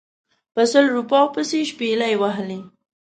په 0.53 0.61
سلو 0.71 0.89
روپیو 0.97 1.25
پسې 1.33 1.59
شپلۍ 1.69 2.13
وهلې. 2.17 2.59